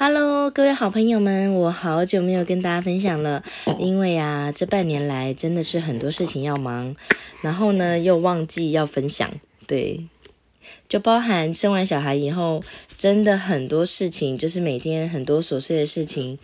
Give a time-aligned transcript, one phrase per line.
[0.00, 3.42] Hello，各位好朋友们，我好久没有跟大家分享了，
[3.80, 6.94] 因为啊，这半年来真的是很多事情要忙，
[7.42, 9.28] 然后呢又忘记要分享，
[9.66, 10.06] 对，
[10.88, 12.62] 就包含生完小孩以后，
[12.96, 16.38] 真的很多事情，就是每天很多琐碎的事情，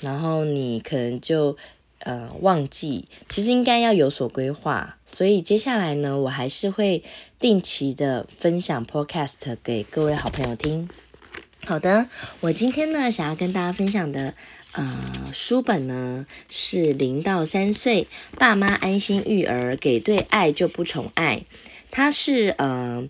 [0.00, 1.56] 然后你可能就
[2.00, 7.04] 呃忘记，其实应该要有所规划，所以接下来呢，我还是会
[7.38, 10.88] 定期的分享 Podcast 给各位好朋友听。
[11.66, 12.08] 好的，
[12.40, 14.34] 我今天呢想要跟大家分享的
[14.72, 21.44] 呃书本呢是零到三岁爸妈安心育儿，给对爱就不宠爱。
[21.90, 23.08] 它是呃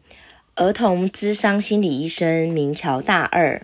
[0.56, 3.62] 儿童智商心理医生明桥大二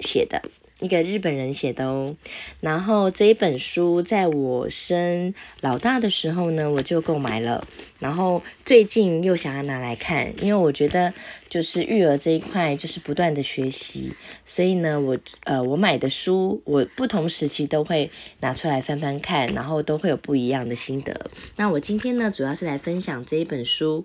[0.00, 0.42] 写的。
[0.80, 2.14] 一个日本人写的哦，
[2.60, 7.66] 然后这一本书在我生老大的时候呢，我就购买了，
[7.98, 11.14] 然后最近又想要拿来看，因为我觉得
[11.48, 14.12] 就是育儿这一块就是不断的学习，
[14.44, 21.30] 所以呢，我呃我买的书我不同时期都会拿出来翻翻看，然后都会有不一样的心得。
[21.56, 24.04] 那我今天呢，主要是来分享这一本书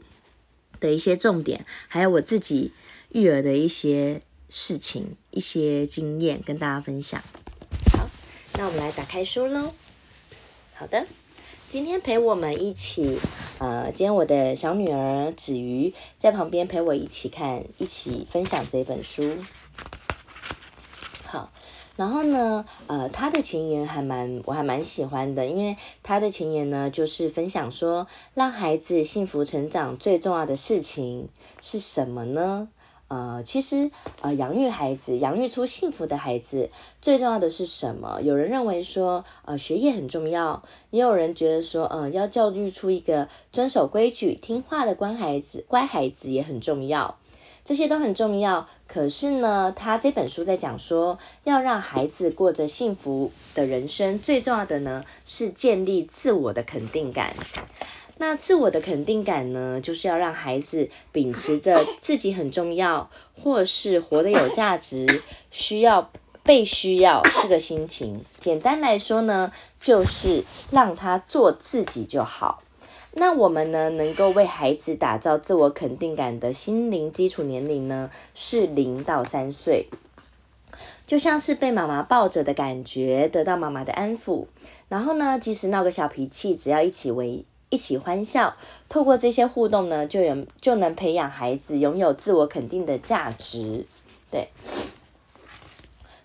[0.80, 2.72] 的一些重点，还有我自己
[3.12, 4.22] 育儿的一些。
[4.54, 7.22] 事情一些经验跟大家分享。
[7.94, 8.08] 好，
[8.56, 9.74] 那我们来打开书喽。
[10.76, 11.08] 好的，
[11.70, 13.18] 今天陪我们一起，
[13.60, 19.38] 呃，今天我的小女儿子瑜在旁边陪我一起看，一起分享这本书。
[21.24, 21.50] 好，
[21.96, 31.30] 然后呢，呃，他的前言还蛮，我还蛮喜欢的，因为他的前言呢，就是分享说，让孩子幸福成长最重要的事情
[31.62, 32.68] 是什么呢？
[33.12, 36.70] 呃，其实呃，养育孩子，养育出幸福的孩子，
[37.02, 38.22] 最重要的是什么？
[38.22, 47.18] 有人认为说，呃，学业很重要；也有人觉得说，嗯，要教育出一个遵守规矩、听话的乖孩子，乖孩子也很重要。
[47.66, 48.70] 这些都很重要。
[48.88, 57.36] 可是呢，他这本书在讲说，要让孩子过着幸福的人生，最重要的呢，是建立自我的肯定感。
[58.22, 63.10] 那自我的肯定感呢，就是要让孩子秉持着自己很重要，
[63.42, 66.12] 或是活得有价值，需要
[66.44, 68.24] 被需要这个心情。
[68.40, 72.62] 简单来说呢，就是让他做自己就好。
[73.14, 79.88] 那我们呢，能够为孩子打造自我肯定感的心灵基础年龄呢，是零到三岁，
[81.08, 84.46] 就像是被妈妈抱着的感觉，得到妈妈的安抚。
[84.90, 87.44] 然后呢，即使闹个小脾气，只要一起为。
[87.72, 88.54] 一起欢笑，
[88.88, 93.86] 透过这些互动呢，就有就能培养孩子拥有自我肯定的价值。
[94.30, 94.50] 对，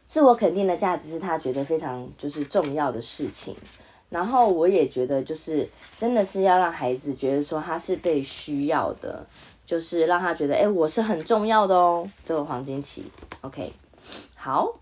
[0.04, 3.56] 自我肯定的价值是他觉得非常就是重要的事情。
[4.10, 5.68] 然后我也觉得，就是
[5.98, 9.24] 真的是要让孩子觉得说他是被需要的，
[9.64, 12.06] 就是让他觉得，哎，我是很重要的哦。
[12.24, 13.04] 这个黄金期
[13.42, 13.72] ，OK，
[14.34, 14.72] 好。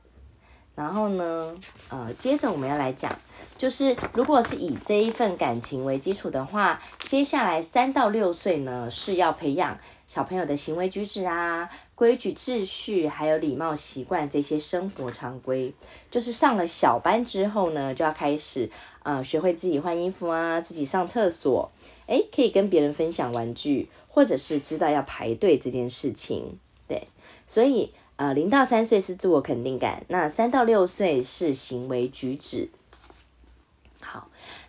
[0.75, 1.55] 然后呢，
[1.89, 3.15] 呃，接着我们要来讲。
[3.57, 15.73] 就是如果是以这一份感情为基础的话，接下来三到六岁呢是要培养小朋友的行为举止啊、规矩秩序，还有礼貌习惯这些生活常规。
[16.11, 18.69] 就是上了小班之后呢，就要开始
[19.03, 21.71] 呃学会自己换衣服啊、自己上厕所，
[22.07, 26.59] 诶，可以跟别人分享玩具，或者是知道要排队这件事情。
[26.87, 27.07] 对，
[27.47, 32.69] 所以呃零到三岁是自我肯定感，那三到六岁是行为举止。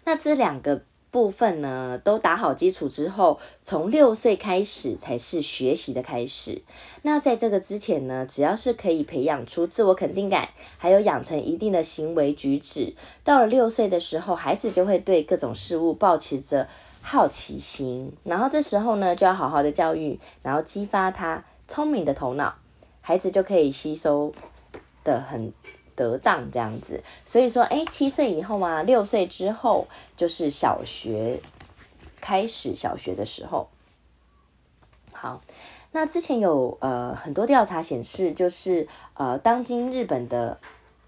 [0.06, 6.62] 那这两个部分呢，都打好基础之后，从六岁开始才是学习的开始。
[7.04, 12.94] 那在这个之前呢，只要是可以培养出自我肯定感，还有养成一定的行为举止，
[13.24, 16.68] 到了六岁的时候，孩子就会对各种事物保持着
[17.02, 18.12] 好奇心。
[18.24, 22.54] 然后这时候呢，就要好好的教育，然后激发他聪明的头脑，
[23.00, 24.34] 孩子就可以吸收
[25.06, 25.54] 的很。
[25.96, 31.40] 得当这样子，所以说，哎，七岁以后啊，六岁之后就是小学
[32.20, 33.68] 开始，小学的时候。
[35.12, 35.42] 好，
[35.92, 40.60] 那之前有呃很多调查显示，就是呃当今日本的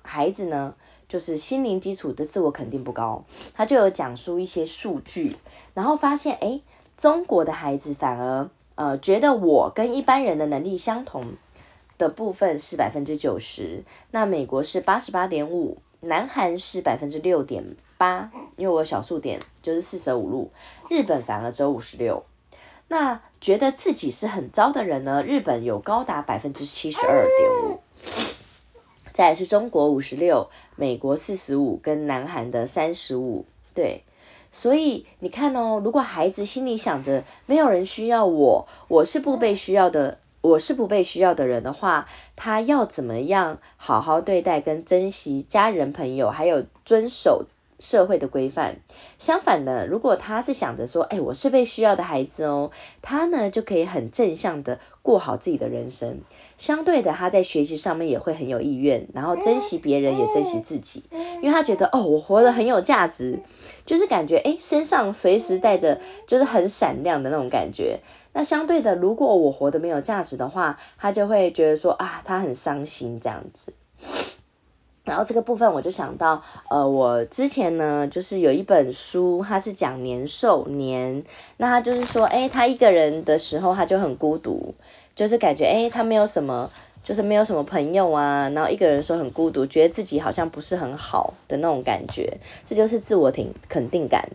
[0.01, 0.73] 孩子呢，
[1.09, 3.23] 就是心灵基础的自我肯定不高，
[3.53, 5.35] 他就有讲述一些数据，
[5.73, 6.61] 然后发现，哎，
[6.95, 11.25] 中国的孩子反而呃觉得我跟一般人的能力相同。
[11.97, 17.63] 的部分是百分之九十，那美国是八十八点五，南韩是百分之六点
[17.97, 20.51] 八，因为我小数点就是四舍五入，
[20.89, 22.23] 日本反而只有五十六。
[22.89, 25.23] 那觉得自己是很糟的人呢？
[25.23, 27.79] 日本有高达百分之七十二点五，
[29.13, 33.45] 再是中国五十六，美国四十五，跟南韩的三十五。
[33.73, 34.03] 对，
[34.51, 40.19] 所以你看哦，如果孩子心里想着没有人需要我，我是不被需要的。
[40.41, 47.45] 我是不被需要的人的话，他要怎么样好好对待跟珍惜家人朋友，还有遵守
[47.79, 48.77] 社会的规范。
[49.19, 56.19] 相反的，如果他是想着说，哎，我是被需要的孩子哦，他呢就可以很正向的过好自己的人生。
[56.57, 63.39] 相对的，他在学习上面也会很有意愿，然后珍惜别人，也珍惜自己，因为他觉得哦，我活得很有价值，
[63.85, 67.99] 就是感觉哎，身上随时带着就是很闪亮的那种感觉。
[68.37, 73.73] 那相对的，如果我活得没有价值的话，他就会觉得说啊，他很伤心这样子。
[75.03, 76.39] 然后这个部分我就想到，
[76.69, 81.23] 呃，我之前呢，就是有一本书，它是讲年兽年，
[81.57, 84.71] 那他就是说，哎，他一个人的时候，他就很孤独。
[85.15, 86.69] 就是感觉哎，他没有什么，
[87.03, 92.37] 就是没有什么朋友啊，然后一个人说很孤独，觉得自己好像不是很好的那种感觉，
[92.69, 94.29] 这就是自我挺肯定感。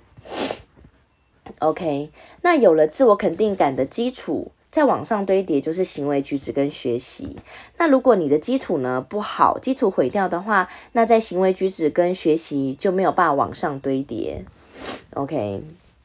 [1.58, 2.10] OK，
[2.42, 7.36] 那有了自我肯定感的基础，再往上堆叠就是行为举止跟学习。
[7.78, 14.44] 那如果你的基础呢不好，基础毁掉的话，那在行为举止跟学习就没有办法往上堆叠。
[15.14, 15.62] OK，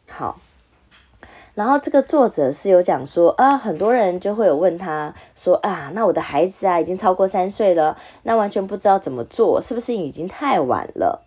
[0.09, 0.39] 好。
[1.53, 11.25] 然后这个作者是有讲说啊，很多人就会有问他说啊，那我的孩子啊已经超过三岁了，那完全不知道怎么做，是不是已经太晚了？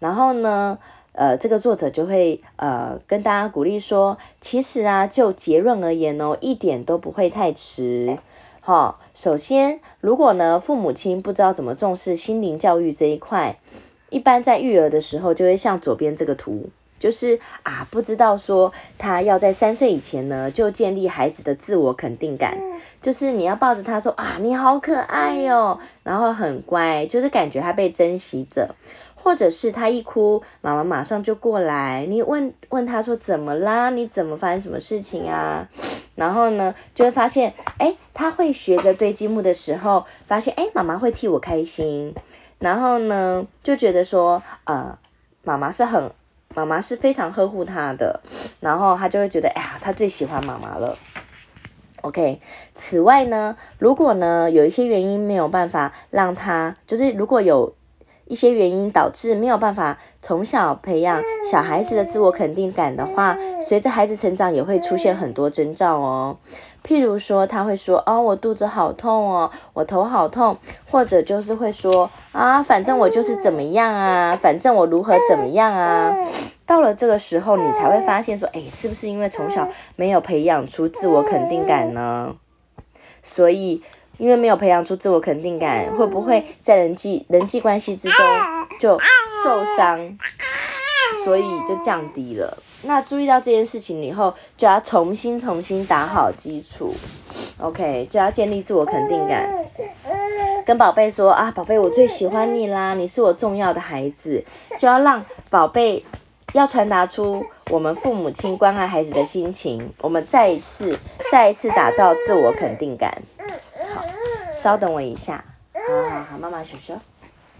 [0.00, 0.78] 然后呢，
[1.18, 8.16] 呃，这个作者就会呃跟大家鼓励说，其实啊，就结论而言哦，一点都不会太迟。
[8.60, 13.58] 哈，首先，如果呢父母亲不知道怎么重视心灵教育这一块，
[14.10, 16.70] 一般在育儿的时候就会像左边这个图。
[17.00, 22.56] 就是啊，不知道说他要在三岁以前呢，就建立孩子的自我肯定感。
[23.02, 28.74] 就是你要抱着他说啊，你好可爱哟，然后很乖，就是感觉他被珍惜着。
[29.28, 33.90] 或者是他一哭，妈妈马上就过来，你问问他说怎么啦？
[33.90, 35.68] 你怎么发生什么事情啊？
[36.14, 42.14] 然后呢，就会发现，哎，他会学着堆积木的时候，发现哎，妈妈会替我开心。
[42.58, 44.96] 然后呢，就觉得说，呃，
[45.44, 46.10] 妈妈是很。
[46.54, 48.18] 妈妈是非常呵护他的，
[48.60, 50.96] 然后他就会觉得，哎呀，他最喜欢妈妈了。
[52.00, 52.40] OK，
[52.74, 57.74] 此外呢，如果呢有一些原因没有办法让他，就是如果有
[58.28, 63.36] 一些原因导致没有办法从小培养小孩子的自我肯定感的话，
[63.66, 66.36] 随着孩子成长也会出现很多征兆哦。
[66.86, 70.56] 譬如说，他会说：“哦，我肚子好痛哦，我头好痛。”
[70.90, 76.14] 或者就是会说：“啊，反正我就是怎么样啊，反正我如何怎么样啊。”
[76.64, 82.34] 到了这个时候，你才会发现说：“哎，是不是因为从小没有培养出自我肯定感呢？
[83.22, 83.82] 所以，
[84.18, 88.26] 因为没有培养出自我肯定感，会不会在人际人际关系之中
[88.78, 90.18] 就受伤？
[91.24, 96.94] 所以就降低了。”那注意到这件事情以后，就要重新重新打好基础
[97.58, 99.50] ，OK，就要建立自我肯定感，
[100.64, 104.44] 跟宝贝说啊，宝贝，我最喜欢你啦，你是我重要的孩子，
[104.78, 106.04] 就要让宝贝
[106.52, 109.92] 要传达出我们父母亲关爱孩子的心情。
[110.00, 110.96] 我们再一次
[111.32, 113.22] 再一次打造自我肯定感。
[114.58, 117.00] 稍等我一下，好好好，妈妈说说。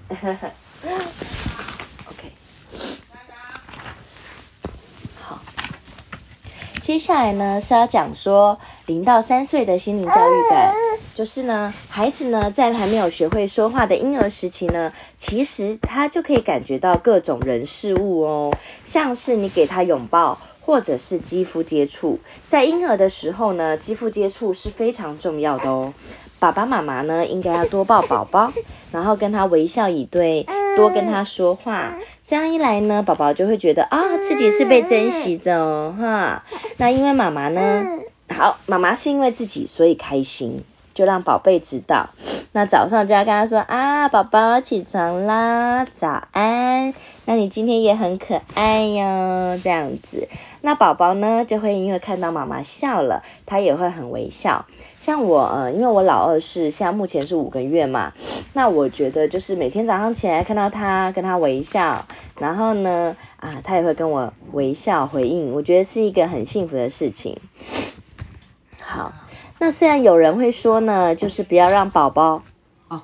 [6.82, 10.74] 接下来呢是要讲说零到三岁的心灵教育感，
[11.14, 18.50] 就是呢孩子呢在还没有学会说话的婴儿时期呢，其实他就可以感觉到各种人事物哦，
[18.86, 25.92] 像是你给他拥抱或者是肌肤接触，在婴儿的时候呢，肌肤接触是非常重要的哦。
[26.38, 28.52] 爸爸妈妈呢应该要多抱宝宝，
[28.92, 31.92] 然后跟他微笑以对，多跟他说话。
[32.24, 36.44] 这样一来呢，宝宝就会觉得啊，自己是被珍惜着哦，哈。
[36.76, 37.86] 那因为妈妈呢，
[38.28, 40.62] 好，妈妈是因为自己所以开心，
[40.98, 42.10] 就让宝贝知道。
[42.50, 46.92] 那早上就要跟他说啊，宝宝起床啦，早安。
[47.24, 50.26] 那你今天也很可爱哟，这样子。
[50.62, 54.66] 那宝宝呢，就会因为看到妈妈笑了，他也会很微笑。
[54.98, 58.12] 像我，呃，因为我老二是现在目前是五个月嘛，
[58.54, 62.04] 那我觉得就是每天早上起来看到他跟他微笑，
[62.40, 67.38] 然后呢，啊，他也会跟我微笑回应，我觉得是一个很幸福的事情。
[69.58, 72.42] 好，那虽然有人会说呢，就是不要让宝宝，
[72.88, 73.00] 哦，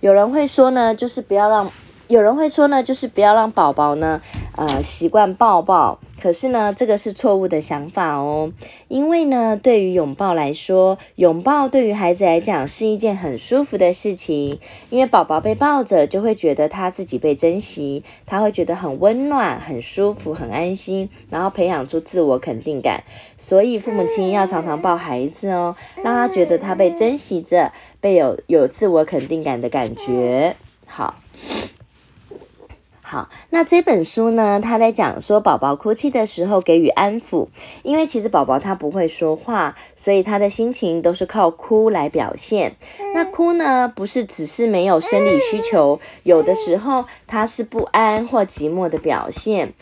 [0.00, 1.70] 有人会说呢，就是不要让，
[2.06, 4.20] 有人会说呢，就是不要让宝宝呢，
[4.56, 5.98] 呃，习惯抱抱。
[6.20, 8.52] 可是呢，这个是错误的想法哦。
[8.88, 14.58] 因为呢，对于拥抱来说，拥抱对于孩子来讲是一件很舒服的事情。
[14.90, 23.04] 因为宝宝被抱着，就会觉得他自己被珍惜，他会觉得很温暖、很舒服、很安心，然后培养出自我肯定感。
[23.36, 30.56] 所以父母亲要常常抱孩子哦，让他觉得他被珍惜着，被有有自我肯定感的感觉。
[30.86, 31.14] 好。
[33.08, 34.60] 好，那这本书呢？
[34.60, 37.46] 他在讲说，宝宝哭泣的时候给予安抚，
[37.84, 42.74] 因为其实宝宝他不会说话，所以他的心情都是靠哭来表现。
[43.14, 49.74] 那哭呢，不是只是没有生理需求，有的时候他是不安或寂寞的表现。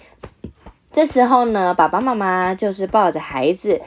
[0.93, 3.81] 这时候呢，爸爸妈妈就是抱着孩子。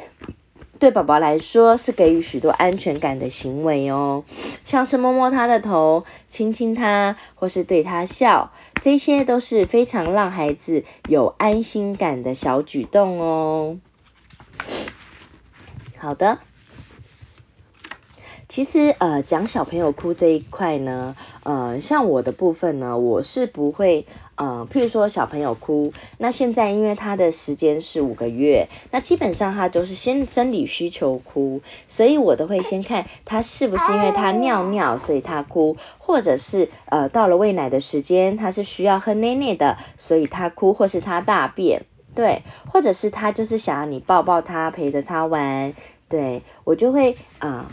[0.80, 4.24] 对宝宝来说是给予许多安全感的行为哦，
[4.64, 13.78] 像是摸摸他的头、亲亲他，或是对他笑，这些都是非常让孩子有安心感的小举动哦。
[15.98, 16.40] 好的。
[18.50, 24.08] 其实，呃，讲小朋友哭这一块呢，呃，像我的部分呢，我是不会，
[24.38, 45.74] 呃，譬如说小朋友哭，那现在因为他的时间是五个月，那基本上他都是先生理需求哭，所以我都会先看他是不是因为他尿尿所以他哭，或者是呃到了喂奶的时间，他是需要喝奶奶的，所以他哭，或是他大便，对，或者是他就是想要你抱抱他，陪着他玩，
[46.08, 47.68] 对我就会啊。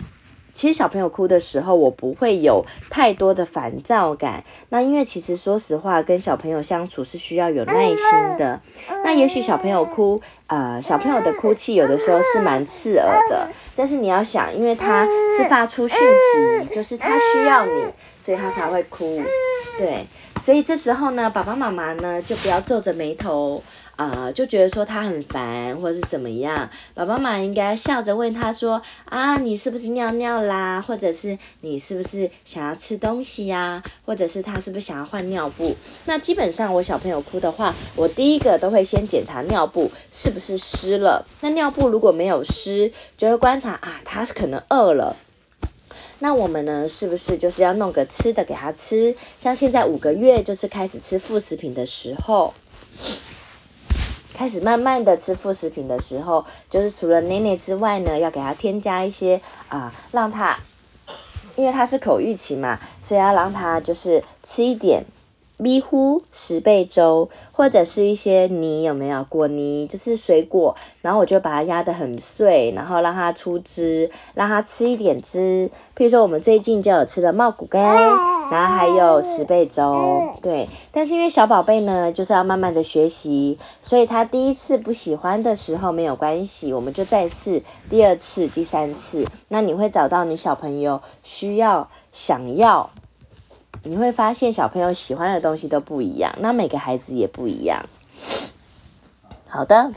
[0.55, 4.45] 其实小朋友哭的时候，我不会有太多的烦躁感。
[4.69, 8.61] 那因为其实说实话，跟小朋友相处是需要有耐心的。
[9.03, 13.49] 那也许小朋友哭，呃，小朋友的哭泣有的时候是蛮刺耳的。
[13.77, 15.05] 但是你要想，因为他
[15.37, 17.85] 是发出讯息，就是他需要你，
[18.23, 19.21] 所以他才会哭。
[19.77, 20.07] 对，
[20.45, 23.63] 所以这时候呢，爸爸妈妈呢就不要皱着眉头。
[23.97, 30.85] 啊，就觉得说他很烦，或者是怎么样，爸爸妈妈应该笑着问他说：“啊，你是不是尿尿啦？
[30.85, 33.81] 或者是你是不是想要吃东西呀？
[34.05, 41.25] 或者是他是不是想要换尿布？”那基本上我小朋友哭的话，我第一个都会先检查尿布是不是湿了。
[41.43, 45.15] 那尿布如果没有湿，就会观察啊，他可能饿了。
[46.21, 49.15] 那我们呢，是不是就是要弄个吃的给他吃？
[49.39, 52.53] 像现在五个月就是开始吃副食品的时候。
[54.37, 60.59] 开始慢慢的吃副食品的时候，就是除了奶奶之外呢，要给他添加一些啊，让他，
[61.55, 65.05] 因为他是口欲期嘛，所以要让他就是吃一点。
[65.57, 75.71] 咪糊十倍粥，或者是一些泥有没有果泥，就是水果，然后我就把它压得很碎，然后让它出汁，让它吃一点汁。
[75.97, 77.85] 譬如说我们最近就有吃了茂谷干，
[78.51, 79.95] 然后还有十倍粥，
[80.43, 80.69] 对。
[80.91, 89.25] 但是因为小宝贝呢，就是要慢慢的学习，所以他第一次不喜欢的时候没有关系，我们就再试第二次、第三次。
[89.49, 92.91] 那你会找到你小朋友需要、想要。
[93.85, 97.85] 你会发现小朋友喜欢的东西都不一样，那每个孩子也不一样。
[99.47, 99.93] 好的，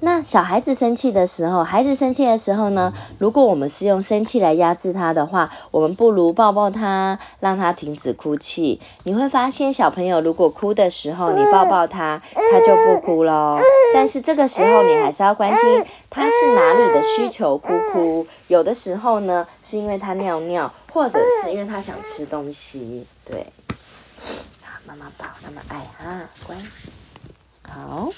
[0.00, 2.92] 那小孩子生气的时候，孩子生气的时候呢？
[3.18, 8.80] 如果我们是用生气来压制他的话，我们不如抱抱他，让他停止哭泣。
[9.04, 13.58] 你会发现小朋友如果哭的时候，你抱抱他，他就不哭喽。
[13.94, 18.26] 但是这个时候你还是要关心他是哪里的需求哭哭。
[18.48, 20.72] 有的时候呢，是因为他尿尿。
[20.92, 23.44] 或者是因为他想吃东西，对，
[24.62, 26.56] 好，妈妈抱，妈妈爱哈，乖，
[27.68, 28.08] 好。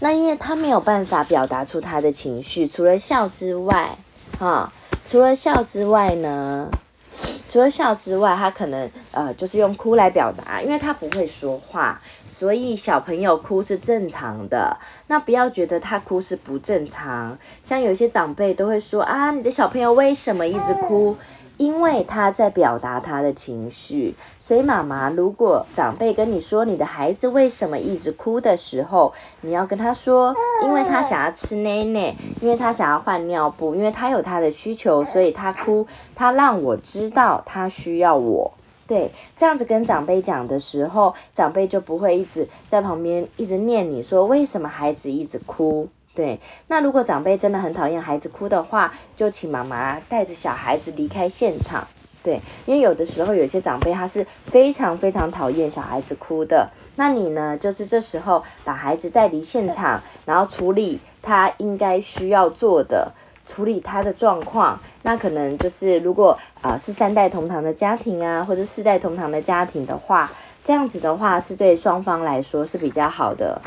[0.00, 3.96] 那因为他没有办法表达出他的情绪，除了笑之外，
[4.38, 4.70] 哈，
[5.06, 6.68] 除了笑之外呢，
[7.48, 12.00] 除了笑之外，他可能呃就是用哭来表达，因为他不会说话。
[12.28, 14.76] 所以小朋友哭是正常的，
[15.06, 17.38] 那不要觉得他哭是不正常。
[17.64, 21.16] 像有些长辈都会说啊，你的小朋友为什么一直哭？
[21.56, 24.14] 因为他在表达他的情绪。
[24.40, 35.86] 所以妈妈，如果长辈跟你说你的孩子为什么一直哭的时候，你要跟他说，因为他想要吃奶奶，因为他想要换尿布，因为他有他的需求，所以他哭。
[36.14, 38.52] 他让我知道他需要我。
[38.86, 45.88] 对，这样子跟长辈讲的时候，长辈就不会一直在旁边一直念你说为什么孩子一直哭。
[46.16, 51.86] 对，那如果长辈真的很讨厌孩子哭的话，就请妈妈带着小孩子离开现场。
[52.24, 63.12] 对，因为有的时候有些长辈他是非常非常讨厌小孩子哭的，那你呢，就是这时候把孩子带离现场，然后处理他应该需要做的。
[63.48, 70.28] 处理他的状况，那可能就是如果啊是三代同堂的家庭啊，或者四代同堂的家庭的话，
[70.64, 73.62] 这样子的话是对双方来说是比较好的。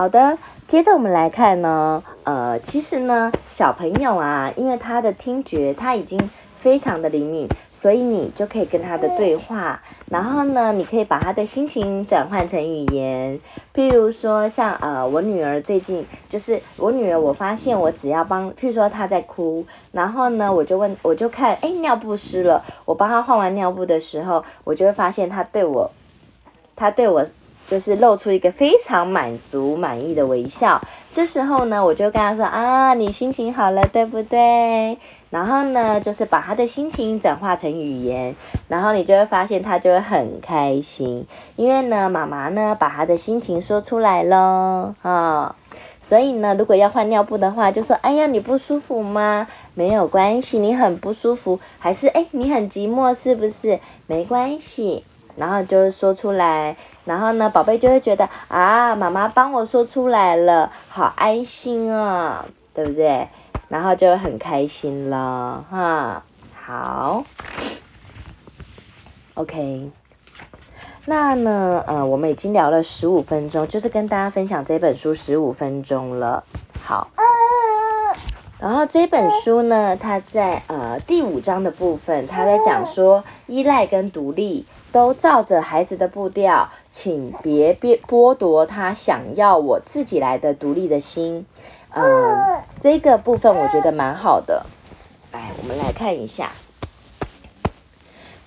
[0.00, 6.18] 好的，接着我们来看呢，呃，其实呢，小朋友啊，因为他的听觉他已经
[6.58, 13.38] 非常的灵敏，所以你就可以跟他的对话，然后呢，你可以把他的心情转换成语言，
[13.74, 25.90] 譬如说像呃，我女儿最近就是我女儿，我发现我只要帮，譬如说她在哭，然后呢，我就问，我就看，哎，尿布湿了，我帮她换完尿布的时候，我就会发现她对我，
[26.74, 27.22] 她对我。
[27.70, 30.80] 就是露出一个非常满足、满意的微笑。
[31.12, 34.98] 这时候呢，我就跟他说：“啊，你心情好了，对不对？”
[35.30, 38.34] 然后呢，就是把他的心情转化成语言，
[38.66, 41.24] 然后你就会发现他就会很开心，
[41.54, 45.54] 因为呢，妈妈呢把他的心情说出来喽，啊，
[46.00, 49.46] 所以呢，如果要换尿布的话，就说：“哎呀，你不舒服吗？
[49.74, 53.78] 没有关系，你很不舒服，还是哎，你很寂寞是不是？
[54.08, 55.04] 没关系。”
[55.36, 56.76] 然后就说出来，
[57.10, 63.26] 然后呢，宝贝就会觉得啊，妈妈帮我说出来了，好安心啊，对不对？
[63.66, 66.22] 然后就很开心了，哈，
[66.64, 67.24] 好
[69.34, 69.90] ，OK。
[71.06, 76.44] 那呢，呃，我们已经聊了十五分钟，就是跟大家分享这本书十五分钟了，
[76.80, 77.08] 好。
[78.60, 91.46] 然后这本书呢，它在呃第五章的部分，它在讲说依赖跟独立都照着孩子的步调，请别别剥夺他想要我自己来的独立的心。
[91.92, 94.64] 嗯，这个部分我觉得蛮好的。
[95.32, 96.50] 来，我们来看一下。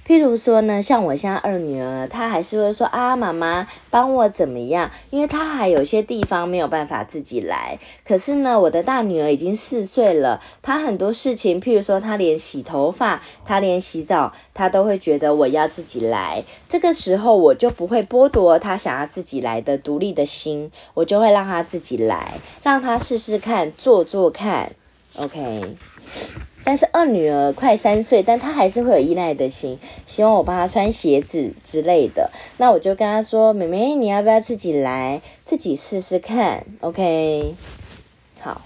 [0.06, 4.92] 譬如说呢，像我现在二女儿，她还是会说啊，妈妈帮我怎么样？
[5.10, 7.80] 因为她还有些地方没有办法自己来。
[8.06, 16.44] 可是呢，我的大女儿已经四岁了，她很多事情，譬如说她连洗头发，她连洗澡，她都会觉得我要自己来。
[16.68, 24.74] 这个时候，我就不会剥夺她想要自己来的独立的心，我就会让她自己来，让她试试看，做做看
[25.16, 25.78] ，OK。
[26.64, 32.32] 但是二女儿快三岁，但她还是会有依赖的心，希望我帮她穿鞋子之类的。
[32.58, 37.56] 那我就跟她说：“妹妹，你要不要自己来，自己试试看？”OK，
[38.40, 38.62] 好。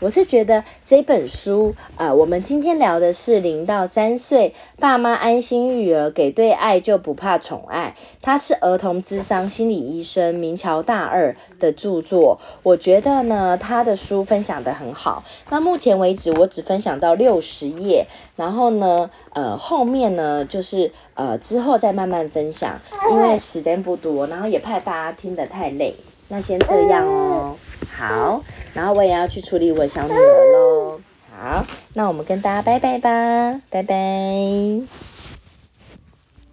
[0.00, 7.96] 我是觉得这本书，呃，我们今天聊的是零到三岁，爸妈安心育儿，给对爱就不怕宠爱。
[8.20, 12.38] 他是儿童智商心理医生明桥大二的著作。
[12.62, 15.24] 我觉得呢，他的书分享的很好。
[15.48, 22.78] 那目前为止，我只分享到六十页，然后呢，呃，后面呢，就是呃之后再慢慢分享，
[23.10, 25.94] 因为时间不多，然后也怕大家听得太累。
[26.28, 27.56] 那先这样哦。
[27.90, 28.42] 好，
[28.76, 31.00] 然后我也要去处理我小女儿喽。
[31.34, 35.15] 好，那我们跟大家拜拜吧，拜拜。